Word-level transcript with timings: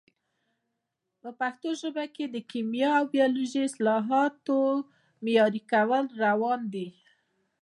په 1.21 1.29
پښتو 1.39 1.69
ژبه 1.81 2.05
کې 2.15 2.25
د 2.29 2.35
کیمیا 2.51 2.89
او 2.99 3.05
بیولوژي 3.13 3.61
د 3.63 3.67
اصطلاحاتو 3.69 4.59
معیاري 5.23 5.61
کول 5.71 6.03
روان 6.23 6.59
دي. 6.73 6.87